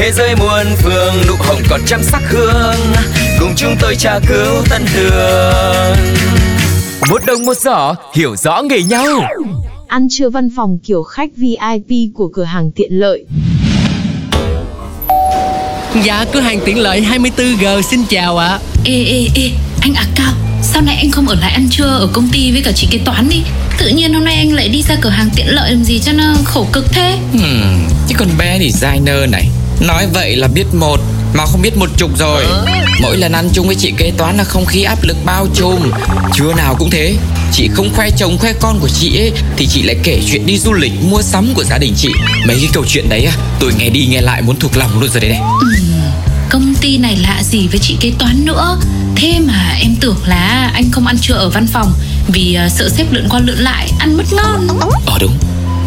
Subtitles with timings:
[0.00, 2.76] Thế giới muôn phương nụ hồng còn trăm sắc hương.
[3.40, 5.96] Cùng chúng tôi tra cứu tân đường
[7.10, 9.06] Một đồng một giỏ hiểu rõ nghề nhau.
[9.88, 13.24] Ăn trưa văn phòng kiểu khách VIP của cửa hàng tiện lợi.
[16.04, 18.58] Dạ, cửa hàng tiện lợi 24G xin chào ạ.
[18.84, 20.32] Ê, ê, ê, anh Ác Cao
[20.62, 22.98] Sao nay anh không ở lại ăn trưa ở công ty với cả chị kế
[23.04, 23.42] toán đi?
[23.78, 26.12] Tự nhiên hôm nay anh lại đi ra cửa hàng tiện lợi làm gì cho
[26.12, 27.18] nó khổ cực thế?
[27.32, 29.48] Hmm, chứ con bé designer này
[29.80, 31.00] Nói vậy là biết một
[31.34, 32.44] Mà không biết một chục rồi.
[33.02, 35.90] Mỗi lần ăn chung với chị kế toán là không khí áp lực bao trùm.
[36.34, 37.14] Trưa nào cũng thế
[37.52, 40.58] Chị không khoe chồng khoe con của chị ấy Thì chị lại kể chuyện đi
[40.58, 42.08] du lịch mua sắm của gia đình chị.
[42.46, 45.10] Mấy cái câu chuyện đấy á Tôi nghe đi nghe lại muốn thuộc lòng luôn
[45.10, 45.40] rồi đấy này.
[46.50, 48.78] Công ty này lạ gì với chị kế toán nữa?
[49.16, 51.92] Thế mà em tưởng là anh không ăn trưa ở văn phòng
[52.28, 54.68] Vì ờ, sợ sếp lượn qua lượn lại Ăn mất ngon.
[55.06, 55.34] Ờ đúng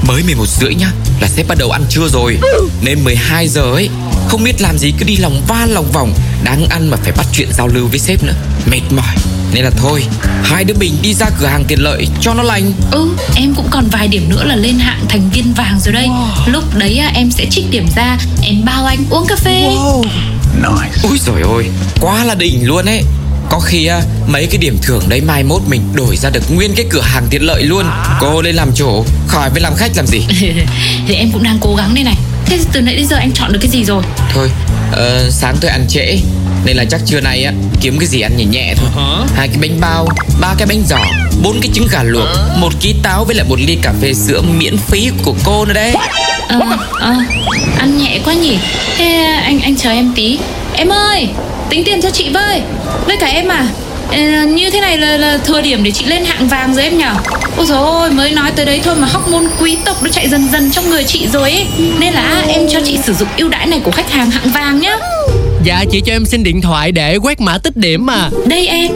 [0.08, 0.92] Mới 11 rưỡi nhá
[1.24, 2.38] Là sếp bắt đầu ăn trưa rồi.
[2.82, 3.90] Nên 12 giờ ấy
[4.28, 6.14] Không biết làm gì cứ đi lòng va lòng vòng.
[6.44, 8.34] Đáng ăn mà phải bắt chuyện giao lưu với sếp nữa.
[8.72, 9.16] Mệt mỏi.
[9.54, 10.04] Nên là thôi
[10.44, 12.74] Hai đứa mình đi ra cửa hàng tiện lợi cho nó lành.
[12.92, 16.08] Ừ em cũng còn vài điểm nữa là lên hạng thành viên vàng rồi đây.
[16.46, 18.18] Lúc đấy à, em sẽ trích điểm ra.
[18.42, 19.76] Em bao anh uống cà phê.
[21.04, 23.04] Úi rồi ôi Quá là đỉnh luôn ấy
[23.50, 26.74] có khi á, mấy cái điểm thưởng đấy mai mốt mình đổi ra được nguyên
[26.76, 27.86] cái cửa hàng tiện lợi luôn.
[28.20, 30.22] Cô lên làm chỗ, khỏi phải làm khách làm gì?
[31.08, 32.16] Thì em cũng đang cố gắng đây này.
[32.46, 34.04] Thế từ nãy đến giờ anh chọn được cái gì rồi?
[34.34, 34.50] Thôi,
[34.92, 36.18] ờ, sáng tôi ăn trễ
[36.66, 38.90] Nên là chắc trưa nay á, kiếm cái gì ăn nhẹ nhẹ thôi.
[39.36, 40.08] Hai cái bánh bao,
[40.42, 40.98] ba cái bánh giò
[41.44, 42.28] bốn cái trứng gà luộc
[42.58, 45.74] một ký táo với lại một ly cà phê sữa miễn phí của cô nữa
[45.74, 45.96] đấy.
[46.48, 46.59] Ờ,
[47.00, 47.14] ờ,
[47.78, 48.58] ăn nhẹ quá nhỉ.
[48.98, 49.06] Thế
[49.44, 50.40] anh anh chờ em tí.
[50.74, 51.28] Em ơi,
[51.73, 52.61] tính tiền cho chị với.
[53.06, 53.67] Với cả em à
[54.11, 54.17] ờ,
[54.47, 57.13] Như thế này là, là thời điểm để chị lên hạng vàng rồi em nhở?
[57.57, 60.29] Ôi dồi ôi, mới nói tới đấy thôi mà hóc môn quý tộc nó chạy
[60.29, 61.66] dần dần trong người chị rồi ấy.
[62.00, 64.79] Nên là em cho chị sử dụng ưu đãi này của khách hàng hạng vàng
[64.79, 64.97] nhá.
[65.63, 68.29] Dạ chị cho em xin điện thoại để quét mã tích điểm mà.
[68.45, 68.91] Đây em,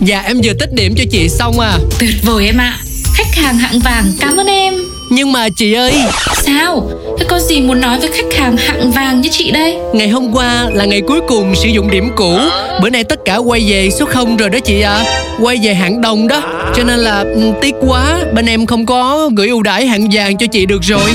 [0.00, 1.78] Dạ em vừa tích điểm cho chị xong à.
[1.98, 2.78] Tuyệt vời em ạ.
[3.14, 4.83] Khách hàng hạng vàng, cảm ơn em
[5.14, 5.94] Nhưng mà chị ơi
[6.36, 6.90] Sao?
[7.18, 9.76] Thế có gì muốn nói với khách hàng hạng vàng như chị đây?
[9.92, 12.38] Ngày hôm qua là ngày cuối cùng sử dụng điểm cũ
[12.82, 15.04] Bữa nay tất cả quay về số 0 rồi đó chị ạ à.
[15.40, 16.42] Quay về hạng đồng đó
[16.76, 20.38] Cho nên là ừ, tiếc quá Bên em không có gửi ưu đãi hạng vàng
[20.38, 21.10] cho chị được rồi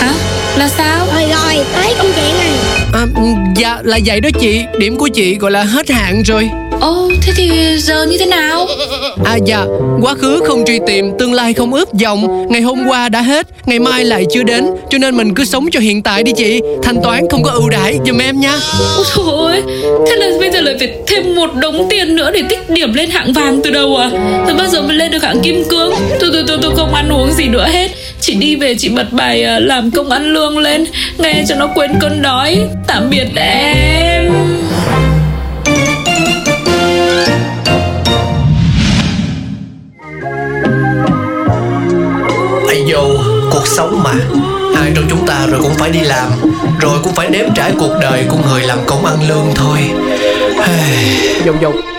[0.00, 0.12] Hả?
[0.56, 1.06] Là sao?
[1.14, 2.52] Rồi rồi, tới công chuyện này
[2.92, 3.22] à, ừ,
[3.56, 7.32] Dạ là vậy đó chị Điểm của chị gọi là hết hạn rồi Ồ, thế
[7.36, 8.66] thì giờ như thế nào?
[9.24, 9.64] À dạ,
[10.02, 13.46] quá khứ không truy tìm, tương lai không ướp dòng Ngày hôm qua đã hết,
[13.66, 16.60] ngày mai lại chưa đến Cho nên mình cứ sống cho hiện tại đi chị
[16.82, 18.58] Thanh toán không có ưu đãi giùm em nha
[18.96, 19.62] Ôi trời ơi,
[20.06, 23.10] thế là bây giờ lại phải thêm một đống tiền nữa để tích điểm lên
[23.10, 24.10] hạng vàng từ đầu à?
[24.46, 25.94] Rồi bao giờ mới lên được hạng kim cương?
[26.20, 27.90] Tôi tôi tôi tôi không ăn uống gì nữa hết.
[28.20, 30.84] Chị đi về chị bật bài à, làm công ăn lương lên,
[31.18, 32.58] nghe cho nó quên cơn đói.
[32.86, 34.17] Tạm biệt em.
[43.98, 44.14] Cuộc mà.
[44.80, 46.30] Ai trong chúng ta rồi cũng phải đi làm,
[46.80, 49.78] Rồi cũng phải nếm trải cuộc đời của người làm công ăn lương thôi.
[51.44, 51.97] Dòng dòng.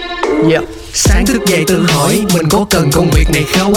[0.51, 0.63] Yeah
[0.93, 3.73] Sáng thức dậy tự hỏi mình có cần công việc này không?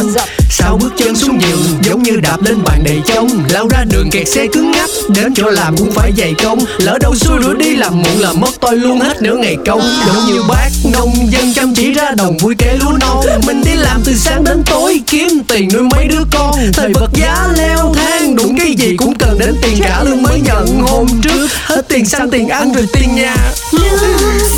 [0.50, 3.28] Sao bước chân xuống giường giống như đạp lên bàn đầy trống?
[3.48, 6.58] Lao ra đường kẹt xe cứng ngắc Đến chỗ làm cũng phải dày công.
[6.78, 9.80] Lỡ đâu xui rủi đi làm muộn là mất tôi luôn hết nửa ngày công.
[10.06, 13.26] Giống như bác nông dân chăm chỉ ra đồng vui kê lúa non.
[13.46, 16.54] Mình đi làm từ sáng đến tối kiếm tiền nuôi mấy đứa con.
[16.72, 20.40] Thời vật giá leo thang đụng cái gì cũng cần đến tiền cả lương mới
[20.40, 20.66] nhận.
[20.82, 23.36] Hôm trước Hết tiền xăng tiền ăn rồi tiền nhà.
[23.72, 23.98] Lương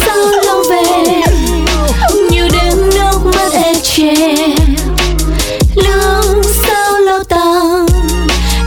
[0.00, 0.53] sao
[4.08, 4.54] ê
[5.74, 7.86] Lương sao lâu tăng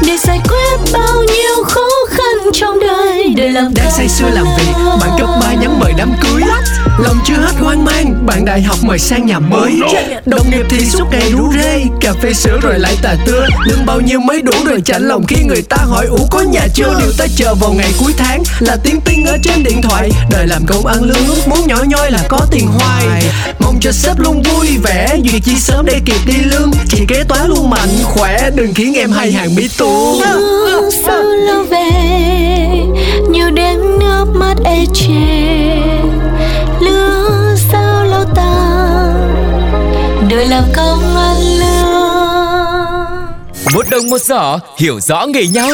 [0.07, 4.45] Để giải quyết bao nhiêu khó khăn trong đời, Để làm đang say sưa làm
[4.57, 6.41] việc, bạn cấp ba nhắn mời đám cưới
[6.99, 9.79] lòng chưa hết hoang mang bạn đại học mời sang nhà mới.
[10.25, 13.45] Đồng nghiệp thì suốt ngày rủ rê cà phê sữa rồi lại tà tưa.
[13.65, 16.67] Lương bao nhiêu mới đủ rồi chạnh lòng khi người ta hỏi ủ có nhà
[16.73, 16.95] chưa?
[16.99, 20.11] Điều ta chờ vào ngày cuối tháng là tiếng tinh ở trên điện thoại.
[20.29, 23.23] Đời làm công ăn lương ước muốn nhỏ nhoi là có tiền hoài.
[23.59, 26.71] Mong cho sếp luôn vui vẻ duyệt chi sớm để kịp đi lương.
[26.89, 30.21] Chị kế toán luôn mạnh khỏe đừng khiến em hay hàng mỹ tu
[31.05, 31.91] sao lâu về
[33.55, 35.96] trên lứa
[40.37, 41.87] đời làm công ăn lương?
[43.73, 45.71] Một đồng một giỏ hiểu rõ nghề nhau.